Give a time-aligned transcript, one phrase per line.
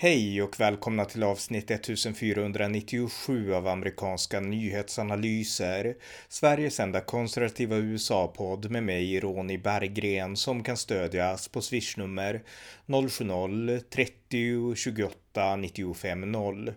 [0.00, 5.96] Hej och välkomna till avsnitt 1497 av amerikanska nyhetsanalyser.
[6.28, 12.42] Sveriges enda konservativa USA-podd med mig, Ronny Berggren, som kan stödjas på swishnummer
[12.86, 16.72] 070-30 28 95 0.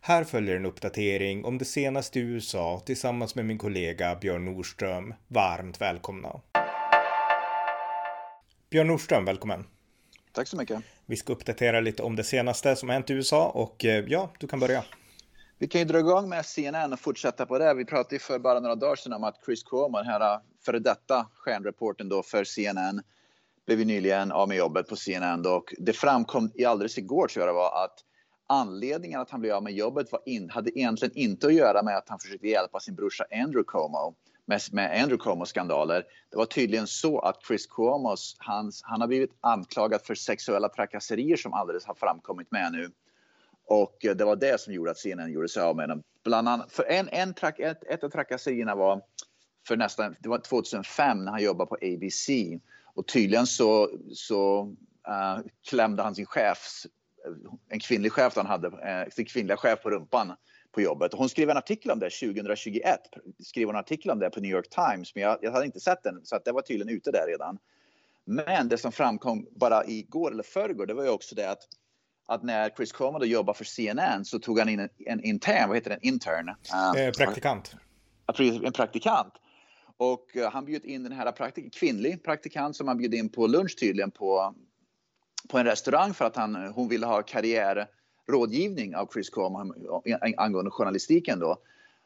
[0.00, 5.14] Här följer en uppdatering om det senaste i USA tillsammans med min kollega Björn Nordström.
[5.28, 6.40] Varmt välkomna!
[8.70, 9.64] Björn Nordström, välkommen!
[10.32, 10.82] Tack så mycket.
[11.06, 14.46] Vi ska uppdatera lite om det senaste som hänt i USA och eh, ja, du
[14.46, 14.84] kan börja.
[15.58, 17.74] Vi kan ju dra igång med CNN och fortsätta på det.
[17.74, 20.78] Vi pratade ju för bara några dagar sedan om att Chris Cuomo, den här före
[20.78, 23.02] detta stjärnreporten då för CNN,
[23.66, 25.42] blev ju nyligen av med jobbet på CNN.
[25.42, 25.50] Då.
[25.50, 27.98] Och det framkom i alldeles igår tror jag det var att
[28.46, 31.96] anledningen att han blev av med jobbet var in, hade egentligen inte att göra med
[31.96, 34.14] att han försökte hjälpa sin brorsa Andrew Cuomo
[34.46, 36.04] med, med Andrew Cuomos skandaler.
[36.30, 41.36] Det var tydligen så att Chris Cuomos, hans, han har blivit anklagad för sexuella trakasserier
[41.36, 42.90] som alldeles har framkommit med nu.
[43.66, 46.02] Och eh, det var det som gjorde att CNN gjorde sig av med honom.
[46.24, 49.02] Bland annat, för en, en track, ett, ett av trakasserierna var
[49.66, 52.28] för nästan, det var 2005 när han jobbade på ABC.
[52.94, 54.62] Och tydligen så, så
[55.08, 56.86] uh, klämde han sin chefs,
[57.68, 60.32] en kvinnlig chef han hade, uh, sin kvinnliga chef på rumpan
[60.72, 61.14] på jobbet.
[61.14, 63.00] Hon skrev en artikel om det 2021.
[63.44, 66.02] Skrev en artikel om det på New York Times, men jag, jag hade inte sett
[66.02, 67.58] den så att det var tydligen ute där redan.
[68.24, 71.62] Men det som framkom bara igår eller förrgår, det var ju också det att
[72.26, 75.68] att när Chris Cuomo då jobbade för CNN så tog han in en, en intern,
[75.68, 76.48] vad heter det, intern?
[76.48, 77.74] Uh, eh, praktikant.
[78.64, 79.34] En praktikant.
[79.96, 83.46] Och uh, han bjöd in den här praktik kvinnlig praktikant som han bjöd in på
[83.46, 84.54] lunch tydligen på,
[85.48, 87.86] på en restaurang för att han, hon ville ha karriär
[88.32, 89.72] rådgivning av Chris Cuomo
[90.36, 91.56] angående journalistiken då.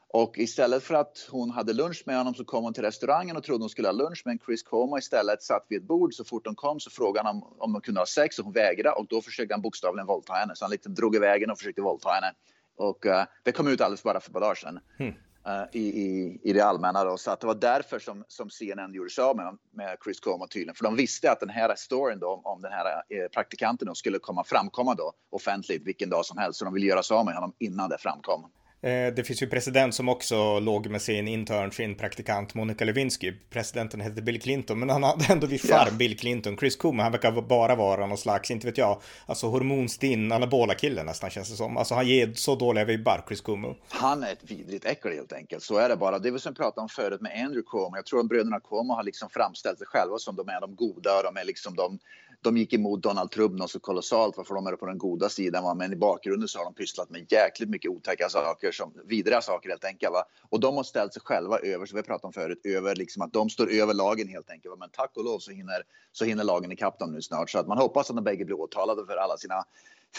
[0.09, 3.43] Och istället för att hon hade lunch med honom så kom hon till restaurangen och
[3.43, 6.13] trodde hon skulle ha lunch men Chris Cuomo istället satt vid ett bord.
[6.13, 8.53] Så fort de kom så frågade han om, om de kunde ha sex och hon
[8.53, 10.55] vägrade och då försökte han bokstavligen våldta henne.
[10.55, 12.33] Så han liksom drog iväg henne och försökte våldta henne.
[12.75, 14.79] Och uh, det kom ut alldeles bara för ett par dagar sedan.
[14.99, 15.13] Mm.
[15.47, 17.03] Eh, I, i, i det allmänna.
[17.03, 17.17] Då.
[17.17, 20.47] Så att det var därför som, som CNN gjorde sig av med, med Chris Cuomo
[20.47, 20.75] tydligen.
[20.75, 24.19] För de visste att den här storyn då, om den här eh, praktikanten då, skulle
[24.19, 26.59] komma framkomma då, offentligt vilken dag som helst.
[26.59, 28.45] Så de ville göra sig av med honom innan det framkom.
[28.81, 33.33] Eh, det finns ju president som också låg med sin intern, sin praktikant Monica Lewinsky.
[33.49, 35.97] Presidenten hette Bill Clinton, men han hade ändå vid charm yeah.
[35.97, 36.57] Bill Clinton.
[36.57, 41.03] Chris Kuma, han verkar bara vara någon slags, inte vet jag, alltså hormonstinn, anabola kille
[41.03, 41.77] nästan känns det som.
[41.77, 43.75] Alltså han ger så dåliga vibbar, Chris Cuomo.
[43.89, 46.19] Han är ett vidrigt äckel helt enkelt, så är det bara.
[46.19, 47.95] Det var som vi pratade om förut med Andrew Cuomo.
[47.95, 51.17] Jag tror att bröderna Cuomo har liksom framställt sig själva som de är de goda
[51.17, 51.99] och de är liksom de
[52.43, 55.63] de gick emot Donald Trump något så kolossalt varför de är på den goda sidan.
[55.63, 55.73] Va?
[55.73, 59.69] Men i bakgrunden så har de pysslat med jäkligt mycket otäcka saker, som vidriga saker
[59.69, 60.13] helt enkelt.
[60.13, 60.23] Va?
[60.49, 63.33] Och de har ställt sig själva över, som vi pratade om förut, över liksom att
[63.33, 64.71] de står över lagen helt enkelt.
[64.71, 64.77] Va?
[64.79, 67.49] Men tack och lov så hinner, så hinner lagen ikapp dem nu snart.
[67.49, 69.63] Så att man hoppas att de bägge blir åtalade för alla sina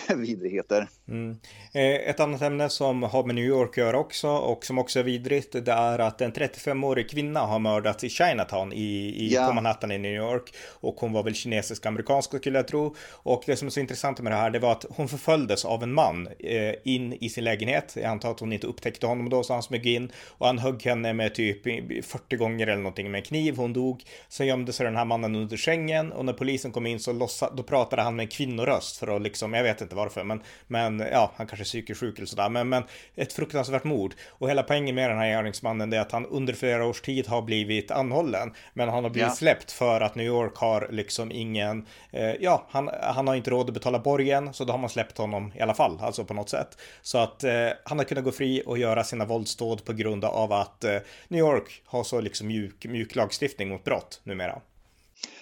[0.16, 0.88] vidrigheter.
[1.08, 1.36] Mm.
[1.72, 4.98] Eh, ett annat ämne som har med New York att göra också och som också
[4.98, 9.46] är vidrigt det är att en 35-årig kvinna har mördats i Chinatown i, i ja.
[9.46, 13.42] på Manhattan i New York och hon var väl kinesisk amerikansk skulle jag tro och
[13.46, 15.92] det som är så intressant med det här det var att hon förföljdes av en
[15.92, 17.96] man eh, in i sin lägenhet.
[17.96, 20.82] Jag antar att hon inte upptäckte honom då så han smög in och han högg
[20.82, 21.62] henne med typ
[22.06, 23.56] 40 gånger eller någonting med en kniv.
[23.56, 24.04] Hon dog.
[24.28, 27.50] Sen gömde sig den här mannen under sängen och när polisen kom in så lossa,
[27.56, 30.42] då pratade han med en kvinnoröst för att liksom jag vet vet inte varför, men,
[30.66, 32.82] men ja, han kanske är psykiskt sjuk eller sådär, men, men
[33.16, 34.14] ett fruktansvärt mord.
[34.28, 37.42] Och hela poängen med den här gärningsmannen är att han under flera års tid har
[37.42, 39.34] blivit anhållen, men han har blivit ja.
[39.34, 43.68] släppt för att New York har liksom ingen, eh, ja, han, han har inte råd
[43.68, 46.48] att betala borgen, så då har man släppt honom i alla fall, alltså på något
[46.48, 46.78] sätt.
[47.02, 50.52] Så att eh, han har kunnat gå fri och göra sina våldsdåd på grund av
[50.52, 54.60] att eh, New York har så liksom mjuk, mjuk lagstiftning mot brott numera.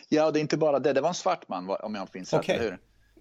[0.09, 0.93] Ja, det är inte bara det.
[0.93, 2.59] Det var en svart man om jag minns rätt, okay.
[2.59, 2.79] hur?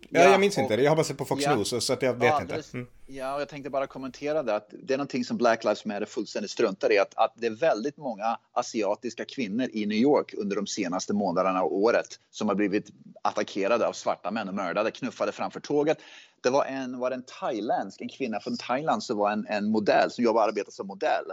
[0.10, 0.84] Ja, jag minns och, inte det.
[0.84, 2.64] Jag har bara sett på Fox ja, News så att jag vet ja, inte.
[2.74, 2.88] Mm.
[3.08, 6.06] Ja, och jag tänkte bara kommentera det att det är någonting som Black Lives Matter
[6.06, 7.00] fullständigt struntar i.
[7.00, 11.64] Att, att det är väldigt många asiatiska kvinnor i New York under de senaste månaderna
[11.64, 12.90] och året som har blivit
[13.22, 15.98] attackerade av svarta män och mördade, knuffade framför tåget.
[16.44, 20.12] Det var en, var en thailändsk, en kvinna från Thailand som var en, en modell
[20.12, 21.26] som jobbar och arbetar som modell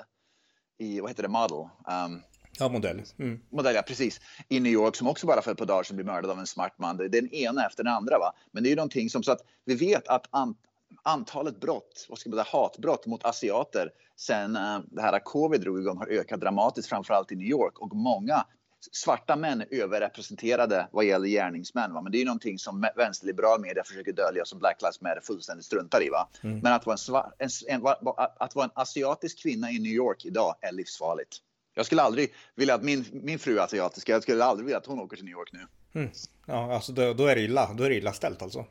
[0.79, 1.59] i, vad heter det, model.
[1.59, 2.23] Um,
[2.59, 3.03] Ja, modell.
[3.19, 3.41] Mm.
[3.51, 4.21] Modell, ja precis.
[4.49, 6.47] I New York som också bara för ett par dagar sedan blev mördad av en
[6.47, 6.97] smart man.
[6.97, 8.19] Det är den ena efter den andra.
[8.19, 8.33] Va?
[8.51, 10.55] Men det är ju någonting som så att vi vet att an,
[11.03, 15.81] antalet brott, vad ska man säga, hatbrott mot asiater sen uh, det här covid drog
[15.81, 17.79] igång har ökat dramatiskt, framförallt i New York.
[17.79, 18.47] Och många
[18.93, 21.95] svarta män är överrepresenterade vad gäller gärningsmän.
[21.95, 22.03] Va?
[22.03, 25.67] Men det är ju någonting som vänsterliberal media försöker dölja som Black Lives Matter fullständigt
[25.67, 26.09] struntar i.
[26.09, 26.29] Va?
[26.43, 26.59] Mm.
[26.59, 27.93] Men att vara en, en, en,
[28.39, 31.39] att vara en asiatisk kvinna i New York idag är livsfarligt.
[31.75, 34.09] Jag skulle aldrig vilja att min, min fru är asiatisk.
[34.09, 35.67] Jag skulle aldrig vilja att hon åker till New York nu.
[36.01, 36.13] Mm.
[36.47, 37.73] Ja, alltså då, då, är det illa.
[37.75, 38.65] Då är det illa ställt alltså.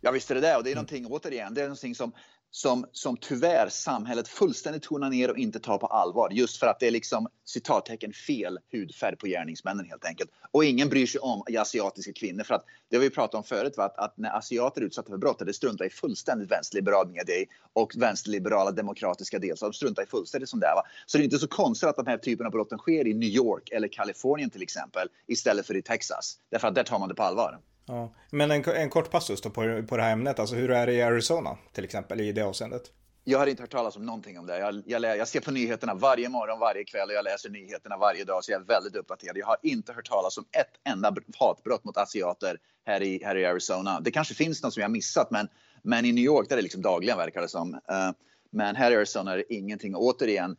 [0.00, 0.56] Ja, visst är det det.
[0.56, 2.12] Och det är någonting, återigen, det är någonting som,
[2.54, 6.30] som, som tyvärr samhället fullständigt tonar ner och inte tar på allvar.
[6.32, 10.30] Just för att det är liksom citattecken fel hudfärg på gärningsmännen helt enkelt.
[10.50, 12.44] Och ingen bryr sig om asiatiska kvinnor.
[12.44, 13.84] För att det har vi pratat om förut, va?
[13.84, 17.92] Att, att när asiater är utsatta för brott, det struntar i fullständigt vänsterliberal media och
[17.96, 19.72] vänsterliberala demokratiska delstater.
[19.72, 20.74] De struntar i fullständigt som det är.
[20.74, 20.82] Va?
[21.06, 23.28] Så det är inte så konstigt att den här typen av brotten sker i New
[23.28, 26.38] York eller Kalifornien till exempel istället för i Texas.
[26.50, 27.58] Därför att där tar man det på allvar.
[27.86, 28.14] Ja.
[28.30, 30.92] Men en, en kort passus då på, på det här ämnet, alltså hur är det
[30.92, 32.82] i Arizona till exempel i det avseendet?
[33.26, 34.58] Jag har inte hört talas om någonting om det.
[34.58, 38.24] Jag, jag, jag, ser på nyheterna varje morgon, varje kväll och jag läser nyheterna varje
[38.24, 39.36] dag så jag är väldigt uppdaterad.
[39.36, 43.46] Jag har inte hört talas om ett enda hatbrott mot asiater här i, här i
[43.46, 44.00] Arizona.
[44.00, 45.48] Det kanske finns något som jag missat men,
[45.82, 47.74] men i New York där är det liksom dagligen verkar det som.
[47.74, 48.10] Uh,
[48.50, 49.94] men här i Arizona är det ingenting.
[49.94, 50.56] Och återigen,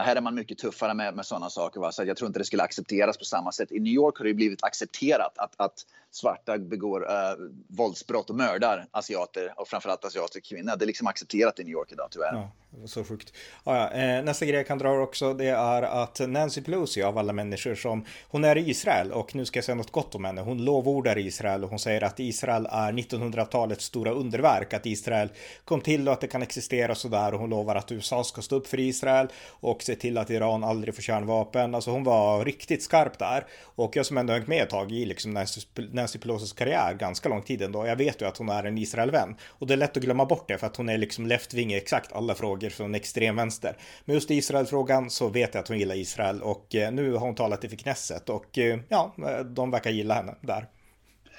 [0.00, 1.80] här är man mycket tuffare med, med sådana saker.
[1.80, 1.92] Va?
[1.92, 3.72] Så jag tror inte det skulle accepteras på samma sätt.
[3.72, 8.86] I New York har det blivit accepterat att, att svarta begår uh, våldsbrott och mördar
[8.90, 10.76] asiater och framförallt asiatiska kvinnor.
[10.76, 12.34] Det är liksom accepterat i New York idag tyvärr.
[12.34, 12.50] Ja,
[12.84, 13.32] så sjukt.
[13.64, 13.90] Ja, ja.
[13.90, 17.74] Eh, nästa grej jag kan dra också det är att Nancy Pelosi av alla människor
[17.74, 20.40] som hon är i Israel och nu ska jag säga något gott om henne.
[20.40, 24.74] Hon lovordar Israel och hon säger att Israel är 1900-talets stora underverk.
[24.74, 25.28] Att Israel
[25.64, 28.42] kom till och att det kan existera och sådär och hon lovar att USA ska
[28.42, 31.74] stå upp för Israel och se till att Iran aldrig får kärnvapen.
[31.74, 35.04] Alltså hon var riktigt skarp där och jag som ändå hängt med ett tag i
[35.04, 35.60] liksom Nancy
[35.92, 37.86] Nancy Pelosi's karriär ganska lång tid ändå.
[37.86, 40.48] Jag vet ju att hon är en Israelvän och det är lätt att glömma bort
[40.48, 43.76] det för att hon är liksom left-wing i exakt alla frågor från extremvänster.
[44.04, 47.20] Men just i Israelfrågan så vet jag att hon gillar Israel och eh, nu har
[47.20, 49.14] hon talat i Knesset och eh, ja,
[49.44, 50.66] de verkar gilla henne där.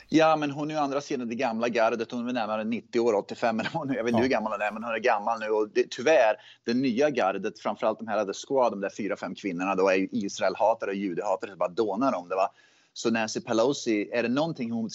[0.09, 2.11] Ja, men hon är ju andra sidan det gamla gardet.
[2.11, 4.23] Hon är närmare 90 år, 85 eller hon, jag vet inte ja.
[4.23, 5.49] hur gammal hon är, men hon är gammal nu.
[5.49, 6.35] Och det, tyvärr,
[6.65, 9.95] det nya gardet, framförallt de här The Squad, de där fyra, fem kvinnorna, då är
[9.95, 12.35] ju Israelhatare och judehatare, så bara dånar om det.
[12.35, 12.49] Va?
[12.93, 14.89] Så Nancy Pelosi, är det någonting hon,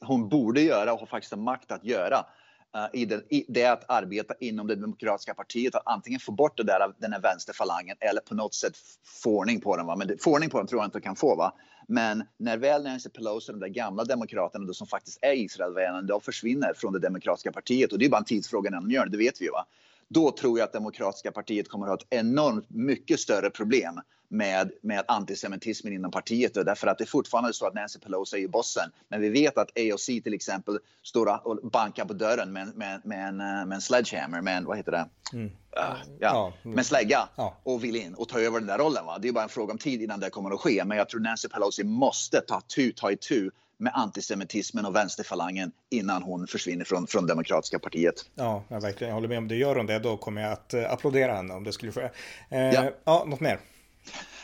[0.00, 2.26] hon borde göra och har faktiskt makt att göra
[2.76, 5.74] Eh, i det, i, det att arbeta inom det demokratiska partiet.
[5.74, 8.72] Att antingen få bort det där, den här vänsterfalangen eller på något sätt
[9.22, 9.86] få ordning på den.
[9.86, 9.96] Va?
[9.96, 11.36] Men få ordning på den tror jag inte kan få.
[11.36, 11.52] Va?
[11.88, 16.20] Men när väl Nancy Pelosi, de där gamla demokraterna då, som faktiskt är Israelvänner, de
[16.20, 17.92] försvinner från det demokratiska partiet.
[17.92, 19.50] Och det är bara en tidsfråga när de gör det, det vet vi ju.
[19.50, 19.66] Va?
[20.12, 24.00] Då tror jag att Demokratiska partiet kommer att ha ett enormt mycket större problem
[24.32, 26.54] med, med antisemitismen inom partiet.
[26.54, 28.90] Därför att det är fortfarande så att Nancy Pelosi är ju bossen.
[29.08, 33.28] Men vi vet att AOC till exempel står och bankar på dörren med, med, med,
[33.28, 35.08] en, med en sledgehammer, med en, vad heter det?
[35.32, 35.46] Mm.
[35.46, 35.50] Uh,
[36.18, 37.60] ja, ja, med slägga ja.
[37.62, 39.06] och vill in och ta över den där rollen.
[39.06, 39.18] Va?
[39.18, 40.84] Det är bara en fråga om tid innan det kommer att ske.
[40.84, 43.50] Men jag tror Nancy Pelosi måste ta, tu, ta itu
[43.82, 48.14] med antisemitismen och vänsterfalangen innan hon försvinner från, från Demokratiska partiet.
[48.34, 49.08] Ja, jag verkligen.
[49.08, 49.56] Jag håller med om det.
[49.56, 52.00] Gör hon det, då kommer jag att uh, applådera henne om det skulle ske.
[52.00, 52.10] Uh,
[52.50, 52.90] ja.
[53.04, 53.60] ja, något mer?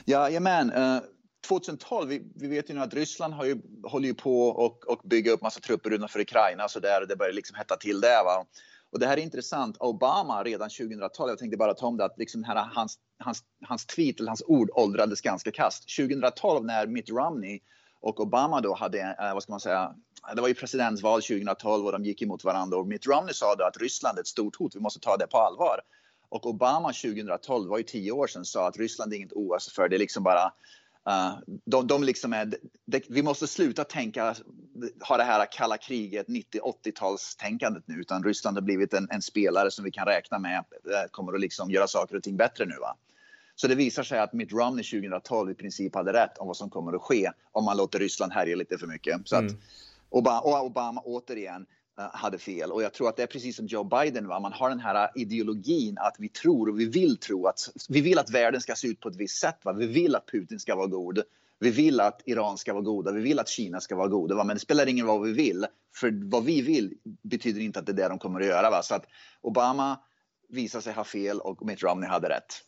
[0.04, 0.72] Jajamän.
[0.72, 1.00] Uh,
[1.48, 5.00] 2012, vi, vi, vet ju nu att Ryssland har ju, håller ju på och, och
[5.04, 8.22] bygga upp massa trupper utanför Ukraina så där, det börjar liksom hetta till det.
[8.24, 8.46] Va?
[8.92, 9.76] Och det här är intressant.
[9.76, 13.86] Obama redan 2012, jag tänkte bara ta om det, att liksom här, hans, hans, hans
[13.86, 15.96] tweet eller hans ord åldrades ganska kast.
[15.96, 17.60] 2012 när Mitt Romney
[18.00, 19.94] och Obama då hade, eh, vad ska man säga,
[20.34, 23.64] det var ju presidentval 2012 och de gick emot varandra och Mitt Romney sa då
[23.64, 25.80] att Ryssland är ett stort hot, vi måste ta det på allvar.
[26.28, 29.72] Och Obama 2012, det var ju tio år sedan, sa att Ryssland är inget OS
[29.72, 30.52] för det är liksom bara
[31.08, 32.54] Uh, de, de liksom är,
[32.86, 34.34] de, vi måste sluta tänka,
[35.08, 39.84] ha det här kalla kriget, 90-80-talstänkandet nu, utan Ryssland har blivit en, en, spelare som
[39.84, 42.74] vi kan räkna med eh, kommer att liksom göra saker och ting bättre nu.
[42.80, 42.96] Va?
[43.60, 46.70] Så det visar sig att Mitt Romney 2012 i princip hade rätt om vad som
[46.70, 49.28] kommer att ske om man låter Ryssland härja lite för mycket.
[49.28, 49.56] Så att mm.
[50.08, 51.66] Obama, och Obama återigen
[52.00, 52.72] uh, hade fel.
[52.72, 54.28] Och jag tror att det är precis som Joe Biden.
[54.28, 54.40] Va?
[54.40, 58.18] Man har den här ideologin att vi tror och vi vill tro att vi vill
[58.18, 59.58] att världen ska se ut på ett visst sätt.
[59.62, 59.72] Va?
[59.72, 61.22] Vi vill att Putin ska vara god.
[61.58, 64.44] Vi vill att Iran ska vara goda, vi vill att Kina ska vara goda, va?
[64.44, 65.66] men det spelar ingen roll vad vi vill.
[65.94, 68.70] För vad vi vill betyder inte att det är det de kommer att göra.
[68.70, 68.82] Va?
[68.82, 69.06] Så att
[69.40, 70.00] Obama
[70.48, 72.64] visar sig ha fel och Mitt Romney hade rätt.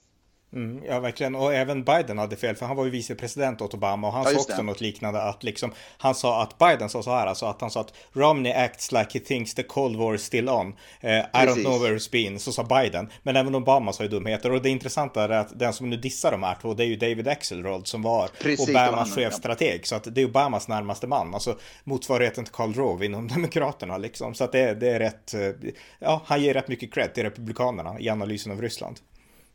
[0.53, 1.35] Mm, ja, verkligen.
[1.35, 4.31] Och även Biden hade fel, för han var ju vicepresident åt Obama och han ja,
[4.31, 4.63] sa också det.
[4.63, 7.81] något liknande att liksom, han sa att Biden sa så här, alltså att han sa
[7.81, 10.67] att Romney acts like he thinks the cold war is still on.
[10.67, 13.11] Uh, I don't know where it's been, så sa Biden.
[13.23, 16.31] Men även Obama sa ju dumheter och det intressanta är att den som nu dissar
[16.31, 19.81] de här två, det är ju David Axelrod som var Precis, Obamas chefstrateg.
[19.81, 19.85] Ja.
[19.85, 24.35] Så att det är Obamas närmaste man, alltså motsvarigheten till Karl Rove inom Demokraterna liksom.
[24.35, 28.01] Så att det, det är rätt, eh, ja, han ger rätt mycket cred till Republikanerna
[28.01, 29.01] i analysen av Ryssland.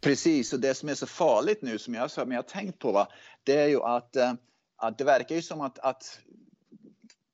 [0.05, 2.91] Precis, och det som är så farligt nu som jag, som jag har tänkt på,
[2.91, 3.07] va,
[3.43, 4.33] det är ju att, eh,
[4.77, 6.19] att det verkar ju som att, att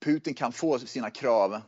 [0.04, 1.60] Putin kan få sina krav,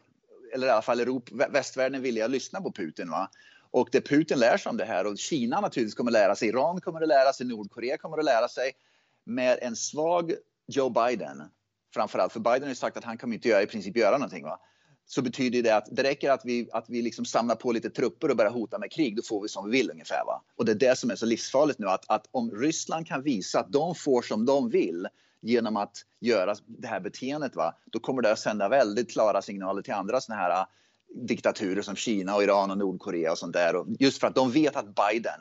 [0.54, 3.10] eller i alla fall Europa, västvärlden vill jag att lyssna på Putin.
[3.10, 3.30] Va?
[3.70, 6.48] Och det Putin lär sig om det här och Kina naturligtvis kommer att lära sig,
[6.48, 8.72] Iran kommer att lära sig, Nordkorea kommer att lära sig.
[9.24, 10.34] Med en svag
[10.66, 11.42] Joe Biden,
[11.94, 14.44] framförallt, för Biden har ju sagt att han kommer inte göra, i princip göra någonting.
[14.44, 14.60] Va?
[15.06, 18.30] Så betyder det att det räcker att vi, att vi liksom samlar på lite trupper
[18.30, 20.24] och börjar hota med krig, då får vi som vi vill ungefär.
[20.26, 20.42] Va?
[20.56, 23.60] Och det är det som är så livsfarligt nu, att, att om Ryssland kan visa
[23.60, 25.08] att de får som de vill
[25.40, 27.74] genom att göra det här beteendet, va?
[27.86, 30.66] då kommer det att sända väldigt klara signaler till andra sådana här äh,
[31.14, 33.76] diktaturer som Kina och Iran och Nordkorea och sånt där.
[33.76, 35.40] Och just för att de vet att Biden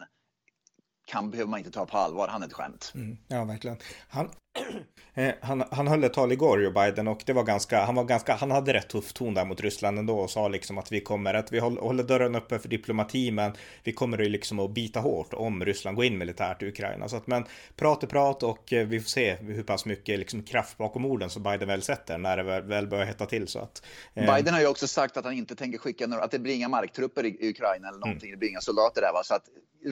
[1.06, 2.92] kan behöver man inte ta på allvar, han är ett skämt.
[2.96, 3.78] Mm, ja, verkligen.
[4.08, 4.30] Han,
[5.42, 8.34] han, han höll ett tal igår, Joe Biden, och det var ganska, han var ganska,
[8.34, 11.34] han hade rätt tuff ton där mot Ryssland ändå och sa liksom att vi kommer,
[11.34, 13.52] att vi håller dörren uppe för diplomati, men
[13.84, 17.10] vi kommer ju liksom att bita hårt om Ryssland går in militärt i Ukraina.
[17.10, 17.46] Så att, men
[17.76, 21.30] prat är prat och eh, vi får se hur pass mycket liksom kraft bakom orden
[21.30, 23.48] som Biden väl sätter när det väl, börjar hetta till.
[23.48, 23.84] Så att,
[24.14, 24.36] eh.
[24.36, 26.70] Biden har ju också sagt att han inte tänker skicka några, att det blir inga
[26.70, 28.32] marktrupper i, Ukraina eller någonting, mm.
[28.32, 29.14] det blir inga soldater där.
[29.14, 29.22] Va?
[29.24, 29.44] Så att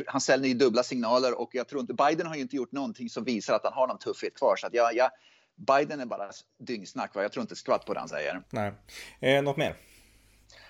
[0.08, 3.10] han sänder ju dubbla signaler och jag tror inte, Biden har ju inte gjort någonting
[3.10, 4.50] som visar att han har någon tuffhet kvar.
[4.55, 5.12] Så att jag, jag,
[5.55, 7.15] Biden är bara dyngsnack.
[7.15, 7.22] Va?
[7.22, 8.41] Jag tror inte skvatt på det han säger.
[8.50, 8.74] Nej.
[9.20, 9.75] Eh, något mer?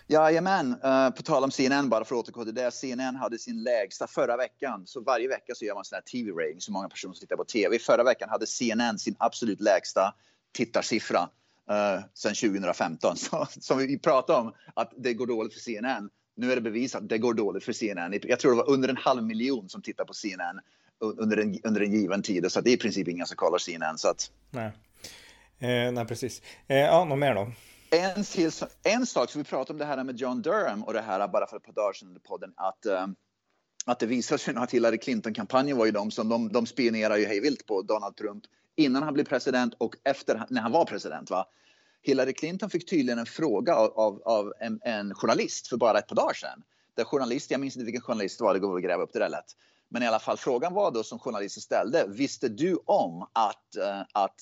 [0.07, 2.71] Jajamän, uh, på tal om CNN bara för att återgå till det.
[2.71, 4.83] CNN hade sin lägsta förra veckan.
[4.88, 7.45] Så varje vecka så gör man sån här TV-rating, så många personer som tittar på
[7.45, 7.79] TV.
[7.79, 10.13] Förra veckan hade CNN sin absolut lägsta
[10.53, 11.29] tittarsiffra
[11.71, 13.17] uh, sedan 2015.
[13.17, 16.09] Så, som vi pratade om, att det går dåligt för CNN.
[16.35, 18.19] Nu är det bevisat att det går dåligt för CNN.
[18.23, 20.59] Jag tror det var under en halv miljon som tittar på CNN
[21.01, 22.51] under en, under en given tid.
[22.51, 23.98] Så det är i princip ingen som kollar CNN.
[23.98, 24.31] Så att...
[24.50, 24.72] Nej.
[25.60, 26.41] Eh, nej, precis.
[26.67, 27.51] Eh, ja, något mer då?
[27.91, 28.51] En, till,
[28.84, 31.48] en sak, så vi pratade om det här med John Durham och det här bara
[31.48, 33.08] för ett par dagar sedan under podden, att, uh,
[33.86, 37.25] att det visar sig att Hillary Clinton-kampanjen var ju de som de, de spionerar ju
[37.25, 38.43] hejvilt på Donald Trump
[38.75, 41.29] innan han blev president och efter när han var president.
[41.29, 41.46] Va?
[42.01, 46.08] Hillary Clinton fick tydligen en fråga av, av, av en, en, journalist för bara ett
[46.08, 46.63] par dagar sedan.
[46.96, 49.20] Där journalist, jag minns inte vilken journalist det var, det går att gräva upp det
[49.20, 49.55] där lätt.
[49.93, 54.01] Men i alla fall, frågan var då som journalisten ställde, visste du om att, uh,
[54.13, 54.36] att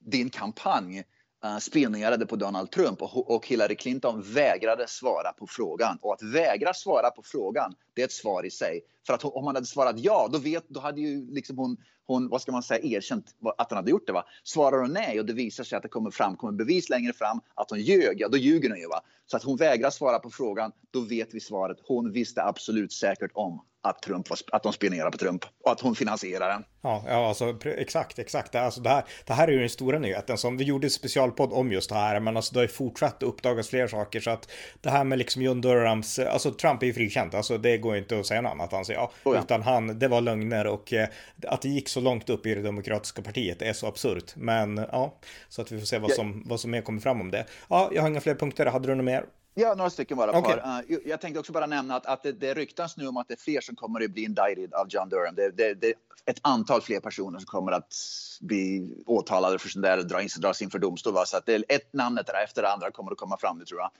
[0.00, 1.04] din kampanj
[1.44, 5.98] eh, uh, spionerade på Donald Trump och, och Hillary Clinton vägrade svara på frågan.
[6.02, 8.80] Och att vägra svara på frågan, det är ett svar i sig.
[9.06, 11.76] För att hon, om man hade svarat ja, då, vet, då hade ju liksom hon,
[12.06, 13.26] hon, vad ska man säga, erkänt
[13.58, 14.12] att hon hade gjort det.
[14.12, 14.24] Va?
[14.44, 17.40] Svarar hon nej och det visar sig att det kommer fram, kommer bevis längre fram
[17.54, 18.86] att hon ljög, ja då ljuger hon ju.
[18.86, 19.00] Va?
[19.26, 21.78] Så att hon vägrar svara på frågan, då vet vi svaret.
[21.86, 25.80] Hon visste absolut säkert om att, Trump var, att de spionerar på Trump och att
[25.80, 26.64] hon finansierar den.
[26.82, 28.54] Ja, ja alltså, exakt, exakt.
[28.54, 31.52] Alltså, det, här, det här är ju den stora nyheten som vi gjorde en specialpodd
[31.52, 34.50] om just det här, men alltså, det har ju fortsatt uppdagas fler saker så att
[34.80, 38.20] det här med liksom John Durhams, alltså Trump är ju frikänt, alltså det går inte
[38.20, 39.42] att säga något annat anser jag, oh ja.
[39.42, 41.08] utan han, det var lögner och eh,
[41.46, 45.18] att det gick så långt upp i det demokratiska partiet är så absurt, men ja,
[45.48, 47.46] så att vi får se vad som, vad som mer kommer fram om det.
[47.68, 49.24] Ja, jag har inga fler punkter, hade du något mer?
[49.60, 50.38] Ja, några stycken bara.
[50.38, 50.56] Okay.
[50.56, 53.34] Uh, jag tänkte också bara nämna att, att det, det ryktas nu om att det
[53.34, 55.34] är fler som kommer att bli indicted av John Durham.
[55.34, 57.94] Det, det, det är ett antal fler personer som kommer att
[58.40, 61.14] bli åtalade för sånt där, dras in, dras inför domstol.
[61.14, 61.26] Va?
[61.26, 63.80] Så att det är ett namnet efter det andra kommer att komma fram, det tror
[63.80, 63.90] jag.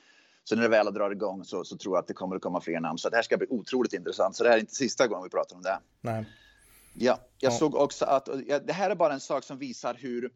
[0.44, 2.60] Så när det väl drar igång så, så tror jag att det kommer att komma
[2.60, 2.98] fler namn.
[2.98, 4.36] Så det här ska bli otroligt intressant.
[4.36, 5.78] Så det här är inte sista gången vi pratar om det.
[6.00, 6.24] Nej.
[6.94, 7.58] Ja, jag ja.
[7.58, 8.28] såg också att
[8.66, 10.30] det här är bara en sak som visar hur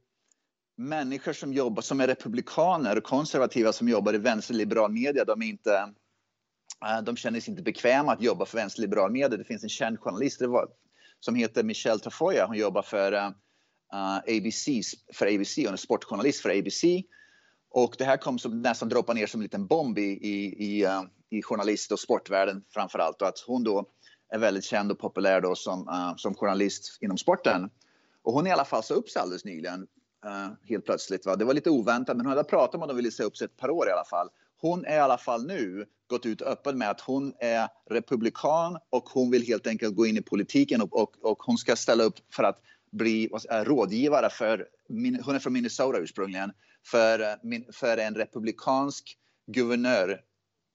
[0.89, 5.47] människor som jobbar, som är republikaner och konservativa som jobbar i vänsterliberal media, de är
[5.47, 5.93] inte
[6.85, 9.39] eh, de känner sig inte bekväma att jobba för vänsterliberal media.
[9.39, 10.43] Det finns en känd journalist
[11.21, 12.47] som heter Michelle Tafoya.
[12.47, 13.31] Hon jobbar för eh,
[13.95, 14.69] uh, ABC,
[15.13, 15.57] för ABC.
[15.57, 16.85] Hon är sportjournalist för ABC.
[17.71, 20.87] Och det här kom som nästan droppa ner som en liten bomb i, i, i,
[20.87, 23.23] uh, i journalist och sportvärlden framför allt.
[23.23, 23.87] Och att hon då
[24.29, 27.71] är väldigt känd och populär då som, uh, som journalist inom sporten.
[28.23, 29.87] Och hon i alla fall sa upp sig alldeles nyligen
[30.25, 31.27] Eh, helt plötsligt.
[31.27, 31.37] Va?
[31.37, 33.45] Det var lite oväntat, men hon hade pratat om att hon ville se upp sig
[33.45, 34.29] ett par år i alla fall.
[34.61, 39.09] Hon är i alla fall nu gått ut öppen med att hon är republikan och
[39.09, 42.15] hon vill helt enkelt gå in i politiken och, och, och hon ska ställa upp
[42.35, 42.61] för att
[42.93, 44.67] bli vad, eh, rådgivare för,
[45.25, 46.53] hon är från Minnesota ursprungligen,
[46.87, 50.21] för, eh, för en republikansk guvernör,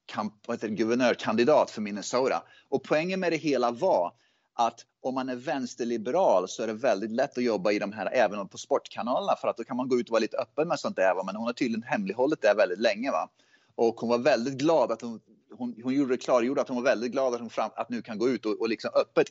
[0.06, 2.44] kamp, vad heter det, guvernörkandidat för Minnesota.
[2.70, 4.14] Och poängen med det hela var
[4.60, 8.10] att om man är vänsterliberal så är det väldigt lätt att jobba i de här,
[8.14, 10.80] även på sportkanalerna, för att då kan man gå ut och vara lite öppen med
[10.80, 11.26] sånt där.
[11.26, 13.12] Men hon har tydligen hemlighållit det väldigt länge.
[13.12, 13.30] Va?
[13.76, 15.20] Och hon var väldigt glad att hon,
[15.58, 18.02] hon, hon gjorde det klargjorde att hon var väldigt glad att hon fram, att nu
[18.02, 19.28] kan gå ut och, och liksom öppet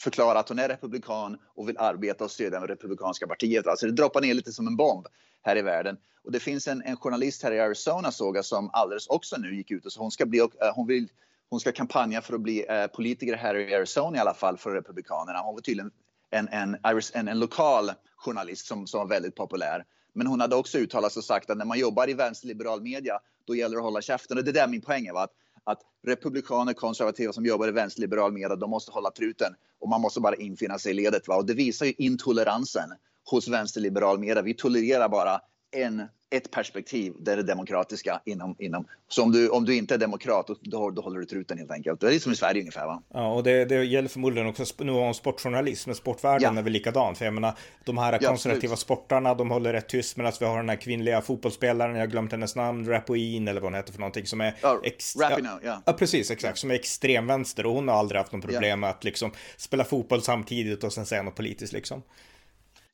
[0.00, 3.66] förklara att hon är republikan och vill arbeta och stödja det republikanska partiet.
[3.66, 5.06] Alltså det droppar ner lite som en bomb
[5.42, 5.96] här i världen.
[6.24, 9.56] Och det finns en, en journalist här i Arizona såg jag som alldeles också nu
[9.56, 11.08] gick ut och så hon ska bli, eh, hon vill
[11.50, 14.70] hon ska kampanja för att bli eh, politiker här i Arizona i alla fall för
[14.70, 15.38] Republikanerna.
[15.38, 15.90] Hon var tydligen
[16.30, 16.76] en, en,
[17.14, 19.84] en, en lokal journalist som, som var väldigt populär.
[20.12, 23.18] Men hon hade också uttalat sig och sagt att när man jobbar i vänsterliberal media,
[23.46, 24.38] då gäller det att hålla käften.
[24.38, 25.12] Och det är min poäng.
[25.12, 25.22] Va?
[25.22, 25.32] Att,
[25.64, 29.54] att republikaner, konservativa som jobbar i vänsterliberal media, de måste hålla truten.
[29.80, 31.28] Och man måste bara infinna sig i ledet.
[31.28, 31.36] Va?
[31.36, 32.90] Och det visar ju intoleransen
[33.30, 34.42] hos vänsterliberal media.
[34.42, 35.40] Vi tolererar bara
[35.82, 38.86] en, ett perspektiv, det är det demokratiska inom, inom.
[39.08, 42.00] Så om du, om du inte är demokrat, då, då håller du truten helt enkelt.
[42.00, 43.02] Det är som i Sverige ungefär va?
[43.08, 46.60] Ja, och det, det gäller förmodligen också nu om sportjournalism, men sportvärlden ja.
[46.60, 47.14] är väl likadan.
[47.14, 47.54] För jag menar,
[47.84, 48.78] de här ja, konservativa absolut.
[48.78, 52.56] sportarna, de håller rätt tyst, medan vi har den här kvinnliga fotbollsspelaren, jag glömt hennes
[52.56, 54.54] namn, Rapoin eller vad hon heter för någonting, som är...
[54.62, 55.82] Ja, ex- Rapino, ja.
[55.86, 55.92] ja.
[55.92, 59.30] precis, exakt, som är extremvänster och hon har aldrig haft någon problem med att liksom
[59.56, 62.02] spela fotboll samtidigt och sen säga något politiskt liksom.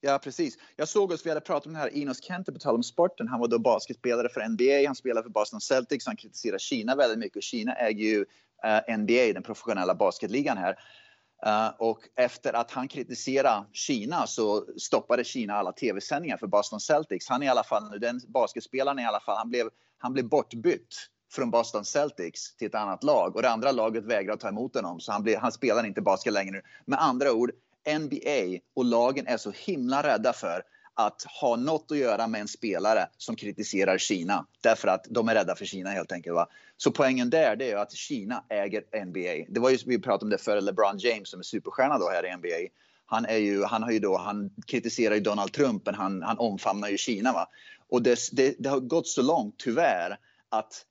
[0.04, 0.58] Ja, precis.
[0.76, 3.28] Jag såg oss, vi hade pratat om det här, Inos Kente på tal om sporten.
[3.28, 7.18] Han var då basketspelare för NBA, han spelade för Boston Celtics, han kritiserar Kina väldigt
[7.18, 8.24] mycket och Kina äger ju
[8.64, 10.78] eh, uh, NBA, den professionella basketligan här.
[11.46, 17.28] Uh, och efter att han kritiserade Kina så stoppade Kina alla tv-sändningar för Boston Celtics.
[17.28, 19.68] Han är i alla fall, den basketspelaren i alla fall, han blev,
[19.98, 20.96] han blev bortbytt
[21.32, 25.00] från Boston Celtics till ett annat lag och det andra laget vägrade ta emot honom
[25.00, 26.62] så han, blev, han spelar inte basket längre.
[26.84, 27.50] Med andra ord,
[27.86, 30.62] NBA och lagen är så himla rädda för
[30.94, 34.46] att ha något att göra med en spelare som kritiserar Kina.
[34.60, 36.34] Därför att de är rädda för Kina helt enkelt.
[36.34, 36.46] Va?
[36.76, 39.46] Så poängen där det är att Kina äger NBA.
[39.48, 42.26] Det var ju, vi pratade om det för LeBron James som är superstjärna då här
[42.26, 42.72] i NBA.
[43.06, 46.38] Han, är ju, han, har ju då, han kritiserar ju Donald Trump men han, han
[46.38, 47.32] omfamnar ju Kina.
[47.32, 47.48] Va?
[47.88, 50.86] Och det, det, det har gått så långt tyvärr att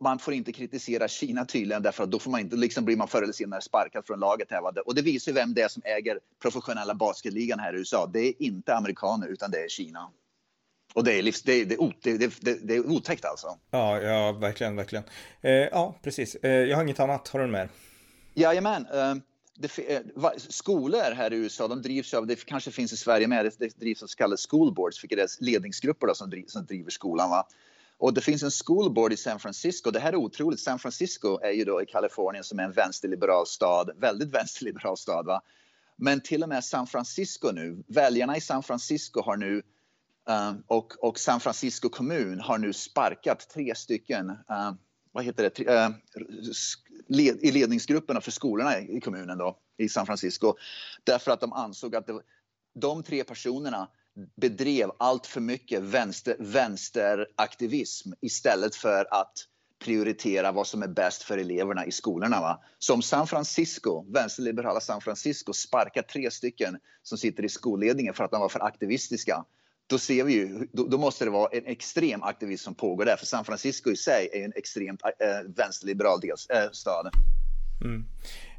[0.00, 3.08] man får inte kritisera Kina tydligen därför att då får man inte, liksom blir man
[3.08, 4.50] förr eller senare sparkad från laget.
[4.50, 8.10] Här, Och det visar vem det är som äger professionella basketligan här i USA.
[8.12, 10.10] Det är inte amerikaner utan det är Kina.
[10.94, 13.58] Och det är, livs, det, det, det, det, är otäckt alltså.
[13.70, 15.04] Ja, ja verkligen, verkligen.
[15.40, 16.34] Eh, ja, precis.
[16.34, 17.28] Eh, jag har inget annat.
[17.28, 17.68] Har du mer?
[18.34, 18.86] Jajamän.
[18.92, 19.14] Eh,
[19.58, 23.52] det, eh, skolor här i USA, de drivs av, det kanske finns i Sverige med,
[23.58, 26.90] det drivs av så kallade school boards, vilket är ledningsgrupper då, som, driver, som driver
[26.90, 27.30] skolan.
[27.30, 27.46] Va?
[27.98, 29.90] Och det finns en school board i San Francisco.
[29.90, 30.60] Det här är otroligt.
[30.60, 33.90] San Francisco är ju då i Kalifornien som är en vänsterliberal stad.
[33.96, 35.26] Väldigt vänsterliberal stad.
[35.26, 35.42] Va?
[35.96, 39.62] Men till och med San Francisco nu, väljarna i San Francisco har nu
[40.30, 44.72] uh, och, och San Francisco kommun har nu sparkat tre stycken uh,
[45.12, 45.90] vad heter det, uh,
[47.08, 50.54] led, i ledningsgrupperna för skolorna i kommunen då, i San Francisco.
[51.04, 52.20] Därför att de ansåg att det,
[52.74, 53.88] de tre personerna
[54.36, 59.32] bedrev allt för mycket vänster, vänsteraktivism istället för att
[59.84, 62.40] prioritera vad som är bäst för eleverna i skolorna.
[62.40, 62.62] Va?
[62.78, 68.30] Som San Francisco, vänsterliberala San Francisco sparkar tre stycken som sitter i skolledningen för att
[68.30, 69.44] de var för aktivistiska.
[69.86, 73.16] Då ser vi ju, då, då måste det vara en extrem aktivism som pågår där,
[73.16, 75.10] för San Francisco i sig är en extremt äh,
[75.56, 77.10] vänsterliberal dels, äh, stad.
[77.84, 78.04] Mm.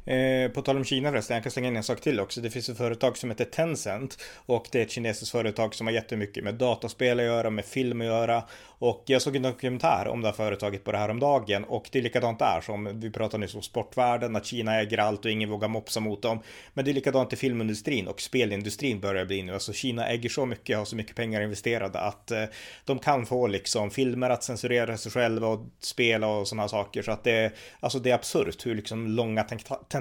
[0.08, 2.42] Eh, på tal om Kina förresten, jag kan slänga in en sak till också.
[2.42, 5.94] Det finns ett företag som heter Tencent och det är ett kinesiskt företag som har
[5.94, 8.44] jättemycket med dataspel att göra, med film att göra
[8.80, 11.90] och jag såg en dokumentär om det här företaget på det här om dagen och
[11.92, 15.32] det är likadant där som vi pratar nyss om sportvärlden, att Kina äger allt och
[15.32, 16.40] ingen vågar mopsa mot dem.
[16.74, 19.54] Men det är likadant i filmindustrin och spelindustrin börjar bli nu.
[19.54, 22.44] Alltså Kina äger så mycket, har så mycket pengar investerade att eh,
[22.86, 27.02] de kan få liksom filmer att censurera sig själva och spela och sådana saker.
[27.02, 29.97] Så att det, alltså det är absurt hur liksom långa tentakler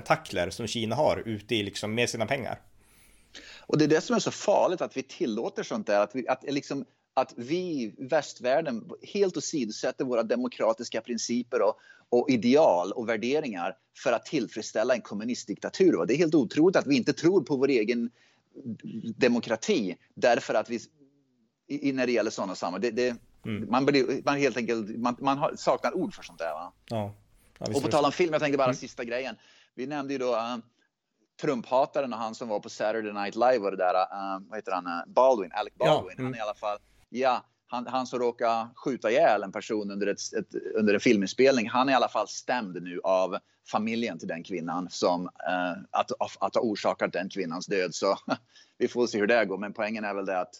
[0.51, 2.61] som Kina har ute i liksom med sina pengar.
[3.61, 6.29] Och det är det som är så farligt att vi tillåter sånt där, att, vi,
[6.29, 11.77] att liksom att vi västvärlden helt åsidosätter våra demokratiska principer och,
[12.09, 16.07] och, ideal och värderingar för att tillfredsställa en kommunistdiktatur.
[16.07, 18.11] Det är helt otroligt att vi inte tror på vår egen
[19.17, 20.81] demokrati därför att vi,
[21.69, 23.19] i, när det gäller sådana sammanhang.
[23.47, 23.71] Mm.
[23.71, 26.53] man, blir, man helt enkelt, man, man har, saknar ord för sånt där.
[26.53, 26.73] Va?
[26.89, 27.15] Ja.
[27.59, 28.77] Ja, och på tal om film, jag tänkte bara mm.
[28.77, 29.37] sista grejen.
[29.77, 30.57] Vi nämnde ju då uh,
[31.43, 34.73] Trump-hataren och han som var på Saturday Night Live och det där, uh, vad heter
[34.73, 36.15] han, uh, Baldwin, Alec Baldwin.
[36.17, 36.25] Ja, mm.
[36.25, 40.07] Han är i alla fall ja, han, han som råkade skjuta ihjäl en person under,
[40.07, 43.39] ett, ett, under en filminspelning, han är i alla fall stämd nu av
[43.71, 46.11] familjen till den kvinnan som eh, att,
[46.41, 47.95] att ha orsakat den kvinnans död.
[47.95, 48.17] Så
[48.79, 49.59] vi får se hur det går.
[49.59, 50.55] Men poängen är väl det att,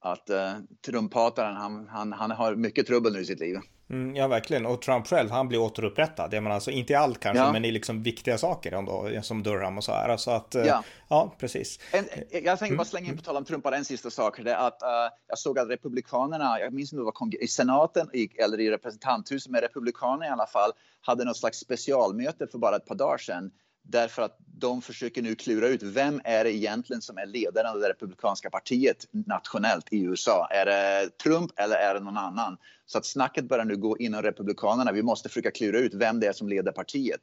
[0.00, 0.54] att eh,
[0.86, 3.56] Trump-hataren, han, han, han har mycket trubbel nu i sitt liv.
[3.90, 4.66] Mm, ja, verkligen.
[4.66, 6.34] Och Trump själv, han blir återupprättad.
[6.34, 7.52] Jag menar, alltså inte i allt kanske, ja.
[7.52, 10.16] men i liksom viktiga saker ändå, som Durham och så här.
[10.16, 11.80] Så att, eh, ja, ja precis.
[11.92, 12.04] En,
[12.44, 14.40] jag tänkte bara slänga in på tal om Trump, bara en sista sak.
[14.44, 14.88] Det är att uh,
[15.28, 19.52] jag såg att Republikanerna, jag minns inte om det var i senaten eller i representanthuset,
[19.52, 20.70] men Republikanerna i alla fall,
[21.00, 23.50] hade något slags specialmöte för bara ett par dagar sedan
[23.88, 27.80] Därför att de försöker nu klura ut vem är det egentligen som är ledaren av
[27.80, 30.48] det republikanska partiet nationellt i USA.
[30.50, 32.56] Är det Trump eller är det någon annan?
[32.86, 34.92] Så att snacket börjar nu gå inom republikanerna.
[34.92, 37.20] Vi måste försöka klura ut vem det är som leder partiet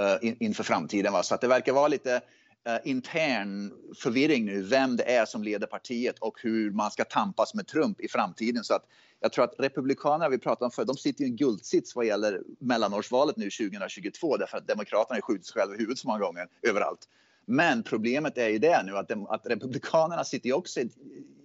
[0.00, 1.12] uh, in, inför framtiden.
[1.12, 1.22] Va?
[1.22, 2.20] Så att det verkar vara lite
[2.66, 7.54] Eh, intern förvirring nu, vem det är som leder partiet och hur man ska tampas
[7.54, 8.64] med Trump i framtiden.
[8.64, 8.86] Så att
[9.20, 12.42] jag tror att Republikanerna, vi pratade om för, de sitter i en guldsits vad gäller
[12.58, 16.48] mellanårsvalet nu 2022 därför att Demokraterna har skjutit sig själva i huvudet så många gånger
[16.62, 17.08] överallt.
[17.44, 20.90] Men problemet är ju det nu att, de, att Republikanerna sitter ju också i,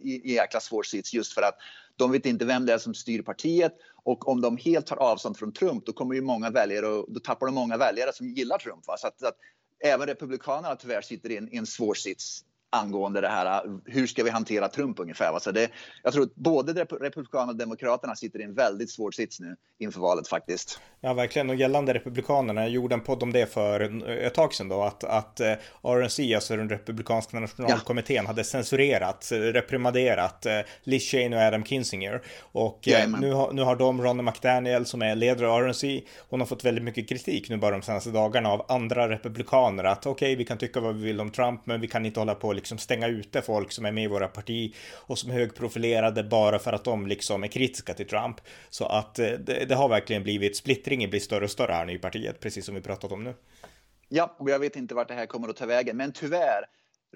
[0.01, 1.55] i, i jäkla svår sits just för att
[1.95, 5.37] de vet inte vem det är som styr partiet och om de helt tar avstånd
[5.37, 8.57] från Trump då kommer ju många väljare och då tappar de många väljare som gillar
[8.57, 8.87] Trump.
[8.87, 8.97] Va?
[8.97, 9.37] Så att, så att
[9.83, 13.61] även Republikanerna tyvärr sitter i en, i en svår sits angående det här.
[13.85, 15.39] Hur ska vi hantera Trump ungefär?
[15.39, 15.71] Så det,
[16.03, 19.99] jag tror att både Republikanerna och Demokraterna sitter i en väldigt svår sits nu inför
[19.99, 20.79] valet faktiskt.
[21.01, 21.49] Ja, verkligen.
[21.49, 25.03] Och gällande Republikanerna, jag gjorde en podd om det för ett tag sedan då, att,
[25.03, 25.53] att eh,
[25.83, 28.27] RNC, alltså den republikanska nationalkommittén, ja.
[28.27, 32.21] hade censurerat, reprimaderat eh, Liz Cheney och Adam Kinzinger.
[32.41, 36.39] Och eh, nu, har, nu har de, Ronnie McDaniel, som är ledare av RNC, hon
[36.39, 40.11] har fått väldigt mycket kritik nu bara de senaste dagarna av andra republikaner att okej,
[40.11, 42.53] okay, vi kan tycka vad vi vill om Trump, men vi kan inte hålla på
[42.61, 46.59] liksom stänga ute folk som är med i våra parti och som är högprofilerade bara
[46.59, 48.41] för att de liksom är kritiska till Trump.
[48.69, 51.93] Så att eh, det, det har verkligen blivit splittringen blir större och större här nu
[51.93, 53.33] i partiet, precis som vi pratat om nu.
[54.09, 56.65] Ja, och jag vet inte vart det här kommer att ta vägen, men tyvärr,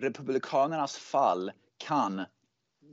[0.02, 2.26] Republikanernas fall kan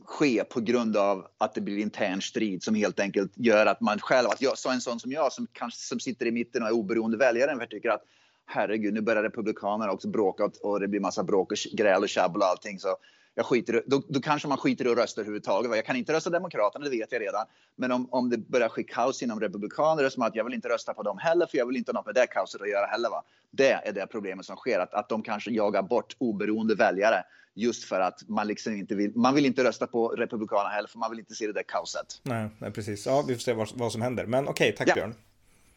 [0.04, 3.98] ske på grund av att det blir intern strid som helt enkelt gör att man
[3.98, 6.68] själv, att jag, så en sån som jag som kanske som sitter i mitten och
[6.68, 8.04] är oberoende väljare, tycker att
[8.52, 12.42] herregud, nu börjar republikanerna också bråka och det blir massa bråk och gräl och tjabbel
[12.42, 12.78] och allting.
[12.78, 12.96] Så
[13.34, 15.76] jag skiter då, då kanske man skiter i att rösta överhuvudtaget.
[15.76, 17.46] Jag kan inte rösta Demokraterna, det vet jag redan.
[17.76, 20.94] Men om, om det börjar ske kaos inom Republikaner, som att jag vill inte rösta
[20.94, 23.10] på dem heller, för jag vill inte ha något med det kaoset att göra heller.
[23.10, 23.22] Va?
[23.50, 27.84] Det är det problemet som sker, att, att de kanske jagar bort oberoende väljare just
[27.84, 31.10] för att man liksom inte vill, man vill inte rösta på Republikanerna heller, för man
[31.10, 32.20] vill inte se det där kaoset.
[32.22, 33.06] Nej, nej precis.
[33.06, 34.26] Ja, vi får se vad, vad som händer.
[34.26, 34.94] Men okej, okay, tack ja.
[34.94, 35.14] Björn.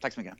[0.00, 0.36] Tack så mycket.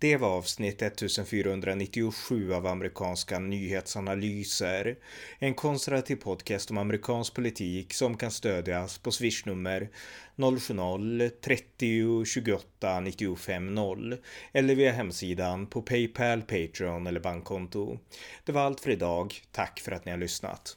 [0.00, 4.96] Det var avsnitt 1497 av amerikanska nyhetsanalyser.
[5.38, 9.88] En konservativ podcast om amerikansk politik som kan stödjas på swishnummer
[10.36, 14.16] 070-30 28 95 0
[14.52, 17.98] eller via hemsidan på Paypal, Patreon eller bankkonto.
[18.44, 19.34] Det var allt för idag.
[19.52, 20.76] Tack för att ni har lyssnat.